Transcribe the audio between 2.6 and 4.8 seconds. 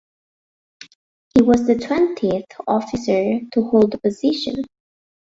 officer to hold the position.